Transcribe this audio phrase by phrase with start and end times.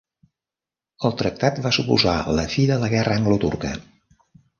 [1.09, 3.75] El tractat va suposar la fi de la guerra anglo-turca.